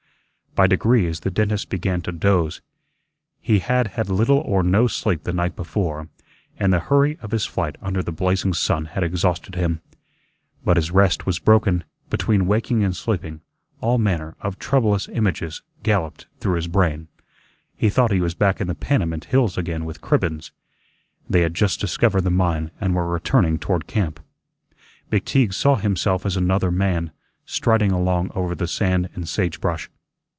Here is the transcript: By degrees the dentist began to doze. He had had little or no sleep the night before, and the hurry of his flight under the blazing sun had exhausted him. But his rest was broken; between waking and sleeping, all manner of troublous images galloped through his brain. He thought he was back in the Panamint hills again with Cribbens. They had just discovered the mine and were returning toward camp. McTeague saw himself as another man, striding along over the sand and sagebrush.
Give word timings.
By 0.53 0.67
degrees 0.67 1.21
the 1.21 1.31
dentist 1.31 1.69
began 1.69 2.01
to 2.01 2.11
doze. 2.11 2.61
He 3.39 3.59
had 3.59 3.87
had 3.87 4.09
little 4.09 4.39
or 4.39 4.63
no 4.63 4.85
sleep 4.87 5.23
the 5.23 5.31
night 5.31 5.55
before, 5.55 6.09
and 6.59 6.73
the 6.73 6.81
hurry 6.81 7.17
of 7.21 7.31
his 7.31 7.45
flight 7.45 7.77
under 7.81 8.03
the 8.03 8.11
blazing 8.11 8.53
sun 8.53 8.83
had 8.87 9.01
exhausted 9.01 9.55
him. 9.55 9.79
But 10.65 10.75
his 10.75 10.91
rest 10.91 11.25
was 11.25 11.39
broken; 11.39 11.85
between 12.09 12.47
waking 12.47 12.83
and 12.83 12.93
sleeping, 12.93 13.39
all 13.79 13.97
manner 13.97 14.35
of 14.41 14.59
troublous 14.59 15.07
images 15.07 15.61
galloped 15.83 16.25
through 16.41 16.55
his 16.55 16.67
brain. 16.67 17.07
He 17.77 17.89
thought 17.89 18.11
he 18.11 18.19
was 18.19 18.33
back 18.33 18.59
in 18.59 18.67
the 18.67 18.75
Panamint 18.75 19.23
hills 19.31 19.57
again 19.57 19.85
with 19.85 20.01
Cribbens. 20.01 20.51
They 21.29 21.43
had 21.43 21.53
just 21.53 21.79
discovered 21.79 22.21
the 22.25 22.29
mine 22.29 22.71
and 22.81 22.93
were 22.93 23.07
returning 23.07 23.57
toward 23.57 23.87
camp. 23.87 24.19
McTeague 25.13 25.53
saw 25.53 25.77
himself 25.77 26.25
as 26.25 26.35
another 26.35 26.71
man, 26.71 27.11
striding 27.45 27.93
along 27.93 28.31
over 28.35 28.53
the 28.53 28.67
sand 28.67 29.07
and 29.15 29.29
sagebrush. 29.29 29.89